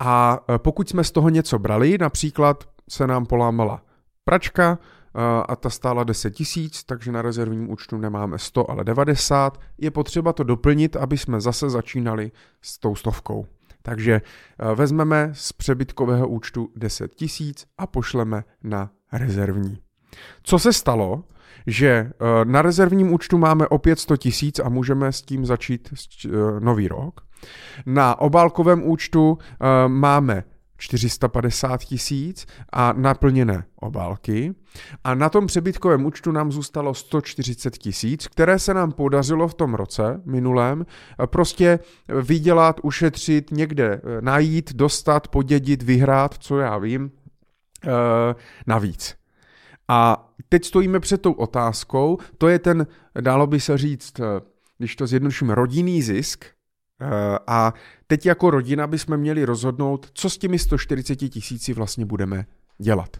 A 0.00 0.40
eh, 0.48 0.58
pokud 0.58 0.88
jsme 0.88 1.04
z 1.04 1.10
toho 1.10 1.28
něco 1.28 1.58
brali, 1.58 1.98
například 1.98 2.64
se 2.90 3.06
nám 3.06 3.26
polámala 3.26 3.82
pračka, 4.24 4.78
eh, 4.78 5.20
a 5.48 5.56
ta 5.56 5.70
stála 5.70 6.04
10 6.04 6.30
tisíc, 6.30 6.84
takže 6.84 7.12
na 7.12 7.22
rezervním 7.22 7.70
účtu 7.70 7.98
nemáme 7.98 8.38
100, 8.38 8.70
ale 8.70 8.84
90. 8.84 9.60
Je 9.78 9.90
potřeba 9.90 10.32
to 10.32 10.44
doplnit, 10.44 10.96
aby 10.96 11.18
jsme 11.18 11.40
zase 11.40 11.70
začínali 11.70 12.32
s 12.62 12.78
tou 12.78 12.94
stovkou. 12.94 13.46
Takže 13.82 14.20
vezmeme 14.74 15.30
z 15.32 15.52
přebytkového 15.52 16.28
účtu 16.28 16.68
10 16.76 17.14
tisíc 17.14 17.66
a 17.78 17.86
pošleme 17.86 18.44
na 18.62 18.90
rezervní. 19.12 19.78
Co 20.42 20.58
se 20.58 20.72
stalo? 20.72 21.24
že 21.66 21.88
eh, 21.88 22.44
na 22.44 22.62
rezervním 22.62 23.12
účtu 23.12 23.38
máme 23.38 23.68
opět 23.68 24.00
100 24.00 24.16
tisíc 24.16 24.58
a 24.58 24.68
můžeme 24.68 25.12
s 25.12 25.22
tím 25.22 25.46
začít 25.46 25.88
eh, 26.24 26.28
nový 26.60 26.88
rok. 26.88 27.20
Na 27.86 28.20
obálkovém 28.20 28.82
účtu 28.82 29.38
eh, 29.40 29.88
máme 29.88 30.44
450 30.78 31.80
tisíc 31.84 32.46
a 32.72 32.92
naplněné 32.92 33.64
obálky. 33.76 34.54
A 35.04 35.14
na 35.14 35.28
tom 35.28 35.46
přebytkovém 35.46 36.06
účtu 36.06 36.32
nám 36.32 36.52
zůstalo 36.52 36.94
140 36.94 37.78
tisíc, 37.78 38.28
které 38.28 38.58
se 38.58 38.74
nám 38.74 38.92
podařilo 38.92 39.48
v 39.48 39.54
tom 39.54 39.74
roce 39.74 40.20
minulém 40.24 40.86
prostě 41.26 41.78
vydělat, 42.22 42.80
ušetřit, 42.82 43.50
někde 43.50 44.00
najít, 44.20 44.72
dostat, 44.74 45.28
podědit, 45.28 45.82
vyhrát, 45.82 46.34
co 46.38 46.58
já 46.58 46.78
vím, 46.78 47.10
navíc. 48.66 49.21
A 49.92 50.28
teď 50.48 50.64
stojíme 50.64 51.00
před 51.00 51.22
tou 51.22 51.32
otázkou, 51.32 52.18
to 52.38 52.48
je 52.48 52.58
ten, 52.58 52.86
dálo 53.20 53.46
by 53.46 53.60
se 53.60 53.78
říct, 53.78 54.20
eh, 54.20 54.24
když 54.78 54.96
to 54.96 55.06
zjednodušíme, 55.06 55.54
rodinný 55.54 56.02
zisk. 56.02 56.44
Eh, 56.44 57.38
a 57.46 57.74
teď 58.06 58.26
jako 58.26 58.50
rodina 58.50 58.86
bychom 58.86 59.16
měli 59.16 59.44
rozhodnout, 59.44 60.06
co 60.12 60.30
s 60.30 60.38
těmi 60.38 60.58
140 60.58 61.28
tisíci 61.28 61.72
vlastně 61.72 62.06
budeme 62.06 62.46
dělat. 62.78 63.16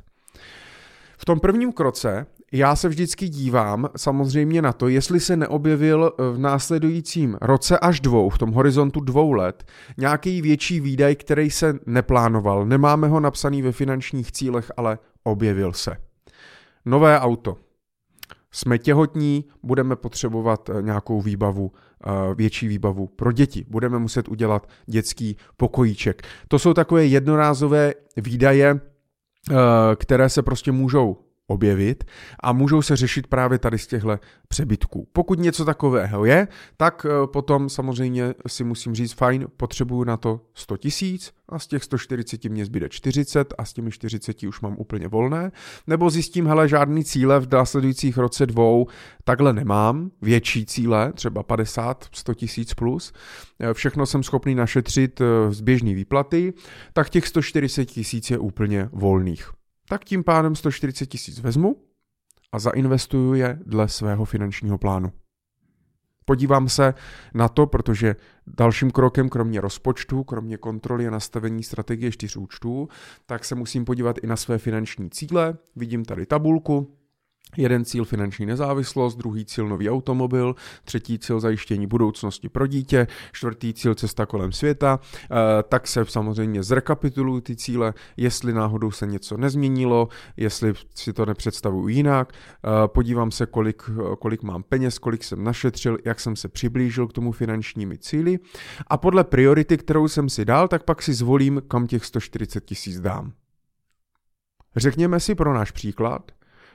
V 1.18 1.24
tom 1.24 1.40
prvním 1.40 1.72
kroce 1.72 2.26
já 2.52 2.76
se 2.76 2.88
vždycky 2.88 3.28
dívám 3.28 3.88
samozřejmě 3.96 4.62
na 4.62 4.72
to, 4.72 4.88
jestli 4.88 5.20
se 5.20 5.36
neobjevil 5.36 6.12
v 6.32 6.38
následujícím 6.38 7.38
roce 7.40 7.78
až 7.78 8.00
dvou, 8.00 8.30
v 8.30 8.38
tom 8.38 8.52
horizontu 8.52 9.00
dvou 9.00 9.32
let, 9.32 9.64
nějaký 9.96 10.42
větší 10.42 10.80
výdaj, 10.80 11.16
který 11.16 11.50
se 11.50 11.74
neplánoval. 11.86 12.66
Nemáme 12.66 13.08
ho 13.08 13.20
napsaný 13.20 13.62
ve 13.62 13.72
finančních 13.72 14.32
cílech, 14.32 14.72
ale 14.76 14.98
objevil 15.24 15.72
se. 15.72 15.96
Nové 16.84 17.20
auto. 17.20 17.56
Jsme 18.50 18.78
těhotní, 18.78 19.44
budeme 19.62 19.96
potřebovat 19.96 20.70
eh, 20.70 20.82
nějakou 20.82 21.20
výbavu, 21.20 21.72
eh, 21.72 22.34
větší 22.34 22.68
výbavu 22.68 23.06
pro 23.06 23.32
děti. 23.32 23.64
Budeme 23.68 23.98
muset 23.98 24.28
udělat 24.28 24.68
dětský 24.86 25.36
pokojíček. 25.56 26.22
To 26.48 26.58
jsou 26.58 26.74
takové 26.74 27.06
jednorázové 27.06 27.94
výdaje, 28.16 28.80
eh, 29.50 29.54
které 29.96 30.28
se 30.28 30.42
prostě 30.42 30.72
můžou 30.72 31.16
objevit 31.52 32.04
a 32.40 32.52
můžou 32.52 32.82
se 32.82 32.96
řešit 32.96 33.26
právě 33.26 33.58
tady 33.58 33.78
z 33.78 33.86
těchto 33.86 34.18
přebytků. 34.48 35.08
Pokud 35.12 35.38
něco 35.38 35.64
takového 35.64 36.24
je, 36.24 36.48
tak 36.76 37.06
eh, 37.06 37.26
potom 37.26 37.68
samozřejmě 37.68 38.34
si 38.46 38.64
musím 38.64 38.94
říct, 38.94 39.12
fajn, 39.12 39.46
potřebuju 39.56 40.04
na 40.04 40.16
to 40.16 40.40
100 40.54 40.76
tisíc 40.76 41.32
a 41.48 41.58
z 41.58 41.66
těch 41.66 41.84
140 41.84 42.44
mě 42.44 42.64
zbyde 42.64 42.88
40 42.88 43.54
a 43.58 43.64
s 43.64 43.72
těmi 43.72 43.90
40 43.90 44.42
už 44.42 44.60
mám 44.60 44.74
úplně 44.78 45.08
volné, 45.08 45.52
nebo 45.86 46.10
zjistím, 46.10 46.46
hele, 46.46 46.68
žádný 46.68 47.04
cíle 47.04 47.40
v 47.40 47.52
následujících 47.52 48.18
roce 48.18 48.46
dvou 48.46 48.86
takhle 49.24 49.52
nemám, 49.52 50.10
větší 50.22 50.66
cíle, 50.66 51.12
třeba 51.12 51.42
50, 51.42 52.08
100 52.12 52.34
tisíc 52.34 52.74
plus, 52.74 53.12
eh, 53.60 53.74
všechno 53.74 54.06
jsem 54.06 54.22
schopný 54.22 54.54
našetřit 54.54 55.20
eh, 55.20 55.52
z 55.52 55.60
běžné 55.60 55.94
výplaty, 55.94 56.52
tak 56.92 57.10
těch 57.10 57.28
140 57.28 57.84
tisíc 57.84 58.30
je 58.30 58.38
úplně 58.38 58.88
volných 58.92 59.52
tak 59.92 60.04
tím 60.04 60.24
pádem 60.24 60.54
140 60.54 61.06
tisíc 61.06 61.40
vezmu 61.40 61.76
a 62.52 62.58
zainvestuju 62.58 63.34
je 63.34 63.58
dle 63.66 63.88
svého 63.88 64.24
finančního 64.24 64.78
plánu. 64.78 65.12
Podívám 66.24 66.68
se 66.68 66.94
na 67.34 67.48
to, 67.48 67.66
protože 67.66 68.16
dalším 68.46 68.90
krokem, 68.90 69.28
kromě 69.28 69.60
rozpočtu, 69.60 70.24
kromě 70.24 70.56
kontroly 70.56 71.06
a 71.06 71.10
nastavení 71.10 71.62
strategie 71.62 72.12
čtyř 72.12 72.36
účtů, 72.36 72.88
tak 73.26 73.44
se 73.44 73.54
musím 73.54 73.84
podívat 73.84 74.16
i 74.22 74.26
na 74.26 74.36
své 74.36 74.58
finanční 74.58 75.10
cíle. 75.10 75.58
Vidím 75.76 76.04
tady 76.04 76.26
tabulku, 76.26 76.96
Jeden 77.56 77.84
cíl 77.84 78.04
finanční 78.04 78.46
nezávislost, 78.46 79.16
druhý 79.16 79.44
cíl 79.44 79.68
nový 79.68 79.90
automobil, 79.90 80.54
třetí 80.84 81.18
cíl 81.18 81.40
zajištění 81.40 81.86
budoucnosti 81.86 82.48
pro 82.48 82.66
dítě, 82.66 83.06
čtvrtý 83.32 83.74
cíl 83.74 83.94
cesta 83.94 84.26
kolem 84.26 84.52
světa, 84.52 85.00
e, 85.24 85.62
tak 85.62 85.86
se 85.86 86.04
samozřejmě 86.04 86.62
zrekapitulují 86.62 87.42
ty 87.42 87.56
cíle, 87.56 87.94
jestli 88.16 88.52
náhodou 88.52 88.90
se 88.90 89.06
něco 89.06 89.36
nezměnilo, 89.36 90.08
jestli 90.36 90.72
si 90.94 91.12
to 91.12 91.26
nepředstavuju 91.26 91.88
jinak, 91.88 92.32
e, 92.32 92.88
podívám 92.88 93.30
se, 93.30 93.46
kolik, 93.46 93.82
kolik 94.18 94.42
mám 94.42 94.62
peněz, 94.62 94.98
kolik 94.98 95.24
jsem 95.24 95.44
našetřil, 95.44 95.98
jak 96.04 96.20
jsem 96.20 96.36
se 96.36 96.48
přiblížil 96.48 97.06
k 97.06 97.12
tomu 97.12 97.32
finančními 97.32 97.98
cíli. 97.98 98.38
A 98.86 98.96
podle 98.96 99.24
priority, 99.24 99.76
kterou 99.76 100.08
jsem 100.08 100.28
si 100.28 100.44
dal, 100.44 100.68
tak 100.68 100.82
pak 100.82 101.02
si 101.02 101.14
zvolím, 101.14 101.62
kam 101.68 101.86
těch 101.86 102.04
140 102.04 102.64
tisíc 102.64 103.00
dám. 103.00 103.32
Řekněme 104.76 105.20
si 105.20 105.34
pro 105.34 105.54
náš 105.54 105.70
příklad, 105.70 106.32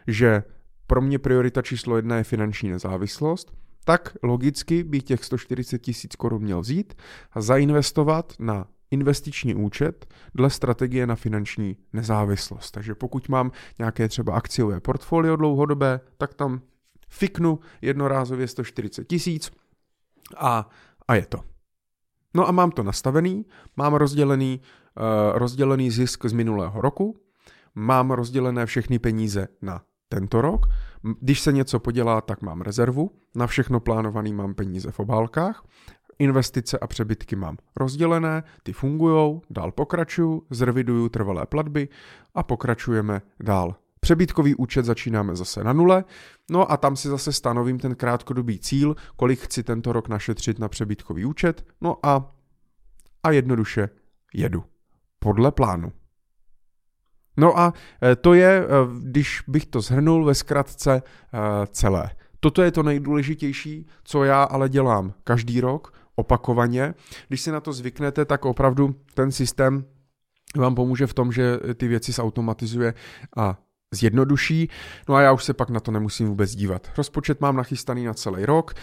že 0.08 0.44
pro 0.88 1.02
mě 1.02 1.20
priorita 1.20 1.62
číslo 1.62 1.96
jedna 1.96 2.18
je 2.18 2.24
finanční 2.24 2.70
nezávislost, 2.70 3.54
tak 3.86 4.18
logicky 4.24 4.84
bych 4.84 5.04
těch 5.04 5.24
140 5.24 5.80
tisíc 5.80 6.16
korun 6.16 6.42
měl 6.42 6.62
vzít 6.62 6.94
a 7.32 7.42
zainvestovat 7.42 8.34
na 8.40 8.68
investiční 8.92 9.56
účet 9.56 10.14
dle 10.36 10.50
strategie 10.50 11.08
na 11.08 11.16
finanční 11.16 11.78
nezávislost. 11.94 12.72
Takže 12.72 12.96
pokud 12.96 13.30
mám 13.30 13.52
nějaké 13.80 14.08
třeba 14.08 14.34
akciové 14.34 14.80
portfolio 14.80 15.36
dlouhodobé, 15.36 16.00
tak 16.18 16.34
tam 16.34 16.62
fiknu 17.10 17.60
jednorázově 17.82 18.48
140 18.48 19.08
tisíc 19.08 19.52
a, 20.38 20.70
a 21.08 21.16
je 21.16 21.26
to. 21.26 21.40
No 22.34 22.48
a 22.48 22.52
mám 22.52 22.72
to 22.72 22.84
nastavený, 22.84 23.46
mám 23.78 23.94
rozdělený, 23.94 24.62
uh, 24.62 25.38
rozdělený 25.38 25.92
zisk 25.92 26.26
z 26.26 26.34
minulého 26.34 26.82
roku, 26.82 27.20
mám 27.76 28.12
rozdělené 28.12 28.66
všechny 28.66 29.00
peníze 29.00 29.48
na 29.62 29.82
tento 30.10 30.42
rok. 30.42 30.66
Když 31.22 31.42
se 31.42 31.52
něco 31.52 31.80
podělá, 31.80 32.22
tak 32.22 32.42
mám 32.42 32.62
rezervu, 32.62 33.12
na 33.36 33.48
všechno 33.48 33.80
plánovaný 33.80 34.34
mám 34.34 34.54
peníze 34.54 34.92
v 34.92 35.00
obálkách, 35.00 35.64
investice 36.20 36.80
a 36.80 36.88
přebytky 36.88 37.36
mám 37.36 37.58
rozdělené, 37.76 38.44
ty 38.64 38.74
fungují, 38.74 39.42
dál 39.50 39.72
pokračuju, 39.72 40.44
zreviduju 40.50 41.10
trvalé 41.10 41.46
platby 41.46 41.90
a 42.36 42.44
pokračujeme 42.44 43.22
dál. 43.44 43.76
Přebytkový 44.00 44.56
účet 44.56 44.86
začínáme 44.86 45.36
zase 45.36 45.64
na 45.64 45.74
nule, 45.74 46.04
no 46.52 46.72
a 46.72 46.78
tam 46.78 46.96
si 46.96 47.08
zase 47.08 47.34
stanovím 47.34 47.80
ten 47.80 47.96
krátkodobý 47.96 48.60
cíl, 48.60 48.96
kolik 49.16 49.40
chci 49.40 49.64
tento 49.64 49.94
rok 49.94 50.08
našetřit 50.10 50.60
na 50.60 50.68
přebytkový 50.68 51.26
účet, 51.26 51.66
no 51.82 51.98
a, 52.04 52.36
a 53.24 53.32
jednoduše 53.32 53.90
jedu. 54.34 54.64
Podle 55.20 55.52
plánu. 55.52 55.92
No 57.38 57.60
a 57.60 57.74
eh, 58.02 58.16
to 58.16 58.34
je, 58.34 58.64
eh, 58.64 58.68
když 59.02 59.44
bych 59.48 59.66
to 59.66 59.82
zhrnul 59.82 60.26
ve 60.26 60.36
zkratce, 60.36 61.02
eh, 61.34 61.40
celé. 61.72 62.10
Toto 62.40 62.62
je 62.62 62.72
to 62.72 62.84
nejdůležitější, 62.84 63.86
co 64.04 64.24
já 64.24 64.44
ale 64.44 64.70
dělám 64.70 65.14
každý 65.24 65.62
rok, 65.62 65.94
opakovaně. 66.16 66.94
Když 67.28 67.42
si 67.42 67.52
na 67.52 67.60
to 67.60 67.74
zvyknete, 67.74 68.26
tak 68.26 68.46
opravdu 68.46 68.96
ten 69.14 69.32
systém 69.32 69.86
vám 70.56 70.76
pomůže 70.76 71.08
v 71.08 71.14
tom, 71.14 71.32
že 71.32 71.60
ty 71.76 71.88
věci 71.88 72.12
zautomatizuje 72.12 72.94
a 73.38 73.58
zjednoduší. 73.94 74.70
No 75.10 75.16
a 75.16 75.22
já 75.22 75.32
už 75.32 75.44
se 75.44 75.54
pak 75.54 75.70
na 75.70 75.80
to 75.80 75.92
nemusím 75.92 76.28
vůbec 76.28 76.56
dívat. 76.56 76.88
Rozpočet 76.98 77.42
mám 77.42 77.56
nachystaný 77.56 78.06
na 78.06 78.14
celý 78.14 78.46
rok, 78.46 78.74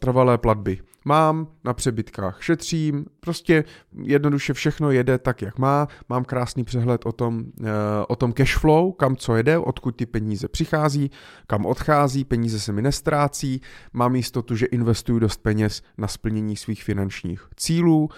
trvalé 0.00 0.38
platby 0.38 0.80
mám, 1.04 1.48
na 1.64 1.74
přebytkách 1.74 2.42
šetřím, 2.42 3.06
prostě 3.20 3.64
jednoduše 4.02 4.52
všechno 4.52 4.90
jede 4.90 5.18
tak, 5.18 5.42
jak 5.42 5.58
má, 5.58 5.88
mám 6.08 6.24
krásný 6.24 6.64
přehled 6.64 7.06
o 7.06 7.12
tom, 7.12 7.44
eh, 7.64 7.70
o 8.08 8.16
tom 8.16 8.32
cash 8.32 8.58
flow, 8.58 8.92
kam 8.92 9.16
co 9.16 9.36
jede, 9.36 9.58
odkud 9.58 9.96
ty 9.96 10.06
peníze 10.06 10.48
přichází, 10.48 11.10
kam 11.46 11.66
odchází, 11.66 12.24
peníze 12.24 12.60
se 12.60 12.72
mi 12.72 12.82
nestrácí, 12.82 13.60
mám 13.92 14.16
jistotu, 14.16 14.56
že 14.56 14.66
investuju 14.66 15.18
dost 15.18 15.42
peněz 15.42 15.82
na 15.98 16.08
splnění 16.08 16.56
svých 16.56 16.84
finančních 16.84 17.48
cílů. 17.56 18.08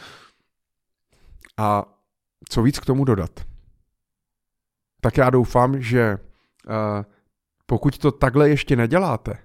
A 1.57 1.85
co 2.49 2.63
víc 2.63 2.79
k 2.79 2.87
tomu 2.87 3.05
dodat. 3.05 3.41
Tak 5.01 5.17
já 5.17 5.31
doufám, 5.31 5.81
že 5.81 6.17
uh, 6.17 7.05
pokud 7.67 7.99
to 7.99 8.13
takhle 8.13 8.49
ještě 8.49 8.77
neděláte, 8.77 9.39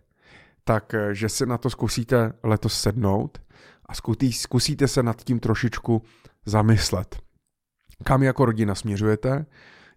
tak 0.67 0.93
eh, 0.93 1.15
že 1.15 1.29
se 1.29 1.45
na 1.45 1.57
to 1.57 1.69
zkusíte 1.69 2.33
letos 2.43 2.81
sednout 2.81 3.37
a 3.85 3.93
zkusíte 4.31 4.87
se 4.87 5.03
nad 5.03 5.23
tím 5.23 5.39
trošičku 5.39 6.01
zamyslet. 6.45 7.19
Kam 8.03 8.23
jako 8.23 8.45
rodina 8.45 8.75
směřujete, 8.75 9.45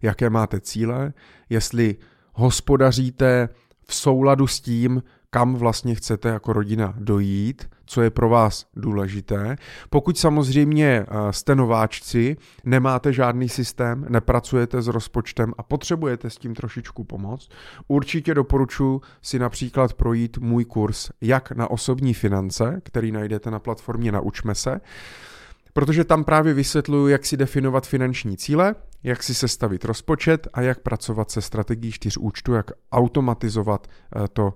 jaké 0.01 0.29
máte 0.29 0.59
cíle, 0.59 1.13
jestli 1.49 1.95
hospodaříte 2.33 3.49
v 3.87 3.95
souladu 3.95 4.47
s 4.47 4.61
tím, 4.61 5.03
kam 5.33 5.55
vlastně 5.55 5.95
chcete 5.95 6.29
jako 6.29 6.53
rodina 6.53 6.93
dojít, 6.97 7.69
co 7.85 8.01
je 8.01 8.09
pro 8.09 8.29
vás 8.29 8.65
důležité. 8.75 9.55
Pokud 9.89 10.17
samozřejmě 10.17 10.85
eh, 10.87 11.33
jste 11.33 11.55
nováčci, 11.55 12.37
nemáte 12.63 13.13
žádný 13.13 13.49
systém, 13.49 14.05
nepracujete 14.09 14.81
s 14.81 14.87
rozpočtem 14.87 15.53
a 15.57 15.63
potřebujete 15.63 16.29
s 16.29 16.37
tím 16.37 16.55
trošičku 16.55 17.03
pomoct, 17.03 17.49
určitě 17.87 18.33
doporučuji 18.33 19.01
si 19.21 19.39
například 19.39 19.93
projít 19.93 20.37
můj 20.37 20.65
kurz 20.65 21.09
Jak 21.21 21.51
na 21.51 21.71
osobní 21.71 22.13
finance, 22.13 22.81
který 22.83 23.11
najdete 23.11 23.51
na 23.51 23.59
platformě 23.59 24.11
Naučme 24.11 24.55
se, 24.55 24.81
protože 25.73 26.03
tam 26.03 26.23
právě 26.23 26.53
vysvětluju, 26.53 27.07
jak 27.07 27.25
si 27.25 27.37
definovat 27.37 27.87
finanční 27.87 28.37
cíle, 28.37 28.75
jak 29.03 29.23
si 29.23 29.33
sestavit 29.33 29.85
rozpočet 29.85 30.47
a 30.53 30.61
jak 30.61 30.79
pracovat 30.79 31.31
se 31.31 31.41
strategií 31.41 31.91
čtyř 31.91 32.17
účtu, 32.17 32.53
jak 32.53 32.71
automatizovat 32.91 33.87
eh, 33.87 34.27
to 34.33 34.53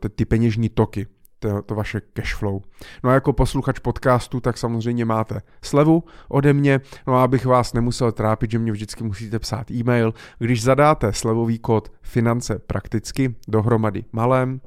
ty, 0.00 0.08
ty 0.08 0.24
peněžní 0.24 0.68
toky, 0.68 1.06
to, 1.38 1.62
to 1.62 1.74
vaše 1.74 2.00
cash 2.00 2.34
flow. 2.34 2.62
No 3.04 3.10
a 3.10 3.14
jako 3.14 3.32
posluchač 3.32 3.78
podcastu, 3.78 4.40
tak 4.40 4.58
samozřejmě 4.58 5.04
máte 5.04 5.42
slevu 5.62 6.04
ode 6.28 6.52
mě, 6.52 6.80
no 7.06 7.14
a 7.14 7.24
abych 7.24 7.46
vás 7.46 7.72
nemusel 7.72 8.12
trápit, 8.12 8.50
že 8.50 8.58
mě 8.58 8.72
vždycky 8.72 9.04
musíte 9.04 9.38
psát 9.38 9.70
e-mail, 9.70 10.14
když 10.38 10.62
zadáte 10.62 11.12
slevový 11.12 11.58
kód 11.58 11.92
finance 12.02 12.58
prakticky 12.58 13.34
dohromady 13.48 14.04
malém, 14.12 14.60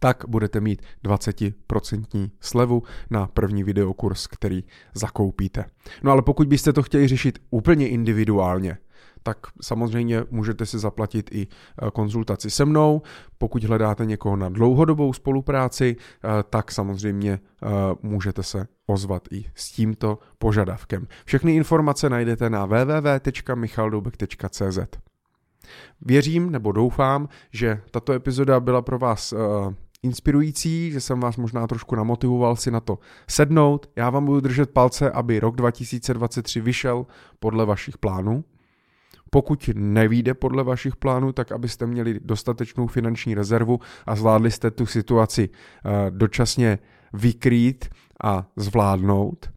tak 0.00 0.24
budete 0.28 0.60
mít 0.60 0.82
20% 1.04 2.30
slevu 2.40 2.82
na 3.10 3.26
první 3.26 3.64
videokurs, 3.64 4.26
který 4.26 4.64
zakoupíte. 4.94 5.64
No 6.02 6.12
ale 6.12 6.22
pokud 6.22 6.48
byste 6.48 6.72
to 6.72 6.82
chtěli 6.82 7.08
řešit 7.08 7.38
úplně 7.50 7.88
individuálně, 7.88 8.78
tak 9.22 9.38
samozřejmě 9.62 10.24
můžete 10.30 10.66
si 10.66 10.78
zaplatit 10.78 11.30
i 11.32 11.46
eh, 11.46 11.90
konzultaci 11.90 12.50
se 12.50 12.64
mnou. 12.64 13.02
Pokud 13.38 13.64
hledáte 13.64 14.06
někoho 14.06 14.36
na 14.36 14.48
dlouhodobou 14.48 15.12
spolupráci, 15.12 15.96
eh, 15.96 16.28
tak 16.50 16.72
samozřejmě 16.72 17.32
eh, 17.32 17.38
můžete 18.02 18.42
se 18.42 18.66
ozvat 18.86 19.28
i 19.30 19.44
s 19.54 19.72
tímto 19.72 20.18
požadavkem. 20.38 21.06
Všechny 21.24 21.54
informace 21.54 22.10
najdete 22.10 22.50
na 22.50 22.66
www.michaldoubek.cz. 22.66 24.78
Věřím 26.00 26.50
nebo 26.50 26.72
doufám, 26.72 27.28
že 27.52 27.80
tato 27.90 28.12
epizoda 28.12 28.60
byla 28.60 28.82
pro 28.82 28.98
vás 28.98 29.34
inspirující, 30.02 30.90
že 30.90 31.00
jsem 31.00 31.20
vás 31.20 31.36
možná 31.36 31.66
trošku 31.66 31.94
namotivoval 31.94 32.56
si 32.56 32.70
na 32.70 32.80
to 32.80 32.98
sednout. 33.28 33.90
Já 33.96 34.10
vám 34.10 34.24
budu 34.24 34.40
držet 34.40 34.70
palce, 34.70 35.10
aby 35.10 35.40
rok 35.40 35.56
2023 35.56 36.60
vyšel 36.60 37.06
podle 37.38 37.66
vašich 37.66 37.98
plánů. 37.98 38.44
Pokud 39.34 39.70
nevíde 39.74 40.34
podle 40.34 40.64
vašich 40.64 40.96
plánů, 40.96 41.32
tak 41.32 41.52
abyste 41.52 41.86
měli 41.86 42.20
dostatečnou 42.22 42.86
finanční 42.86 43.34
rezervu 43.34 43.80
a 44.06 44.16
zvládli 44.16 44.50
jste 44.50 44.70
tu 44.70 44.86
situaci 44.86 45.48
eh, 45.48 46.10
dočasně 46.10 46.78
vykrýt 47.12 47.88
a 48.24 48.46
zvládnout. 48.56 49.50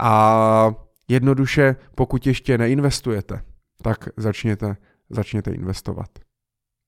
A 0.00 0.74
jednoduše, 1.08 1.76
pokud 1.94 2.26
ještě 2.26 2.58
neinvestujete, 2.58 3.42
tak 3.82 4.08
začněte, 4.16 4.76
začněte 5.10 5.50
investovat. 5.50 6.08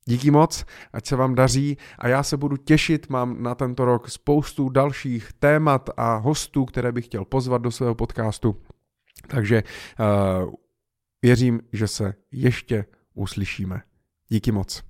Díky 0.05 0.31
moc, 0.31 0.65
ať 0.93 1.07
se 1.07 1.17
vám 1.17 1.35
daří 1.35 1.79
a 1.99 2.09
já 2.09 2.23
se 2.23 2.37
budu 2.37 2.57
těšit, 2.57 3.11
mám 3.11 3.43
na 3.43 3.55
tento 3.55 3.85
rok 3.85 4.11
spoustu 4.11 4.69
dalších 4.69 5.33
témat 5.39 5.91
a 5.97 6.17
hostů, 6.17 6.65
které 6.65 6.93
bych 6.93 7.05
chtěl 7.05 7.25
pozvat 7.25 7.63
do 7.63 7.71
svého 7.71 7.95
podcastu. 7.95 8.57
Takže 9.29 9.63
uh, 10.45 10.53
Věřím, 11.23 11.61
že 11.73 11.89
se 11.89 12.15
ještě 12.31 12.85
uslyšíme. 13.15 13.83
Díky 14.29 14.53
moc. 14.53 14.83